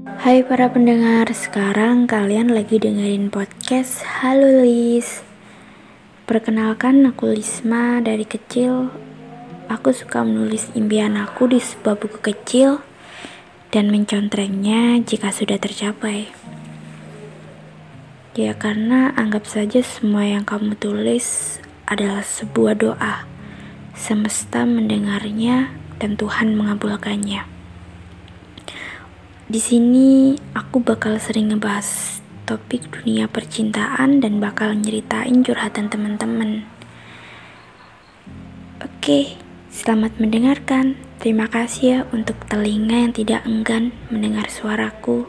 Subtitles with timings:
[0.00, 5.20] Hai para pendengar, sekarang kalian lagi dengerin podcast Halo Lis
[6.24, 8.00] Perkenalkan aku Lisma.
[8.00, 8.88] Dari kecil
[9.68, 12.80] Aku suka menulis impian aku di sebuah buku kecil
[13.68, 16.32] Dan mencontrengnya jika sudah tercapai.
[18.32, 23.28] Ya karena anggap saja semua yang kamu tulis adalah sebuah doa.
[23.92, 27.59] Semesta mendengarnya dan Tuhan mengabulkannya
[29.50, 36.62] di sini aku bakal sering ngebahas topik dunia percintaan dan bakal nyeritain curhatan teman-teman.
[38.78, 39.34] Oke,
[39.74, 40.94] selamat mendengarkan.
[41.18, 45.26] Terima kasih ya untuk telinga yang tidak enggan mendengar suaraku.